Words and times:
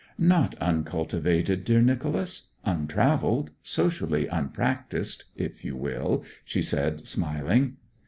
'Not 0.17 0.55
uncultivated, 0.59 1.63
dear 1.63 1.79
Nicholas. 1.79 2.47
Untravelled, 2.65 3.51
socially 3.61 4.25
unpractised, 4.25 5.25
if 5.35 5.63
you 5.63 5.75
will,' 5.75 6.23
she 6.43 6.63
said, 6.63 7.07
smiling. 7.07 7.77